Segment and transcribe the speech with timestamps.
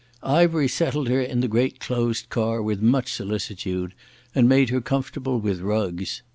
[0.23, 3.93] Ivery settled her in the great closed car with much solicitude,
[4.33, 6.23] and made her comfortable with rugs.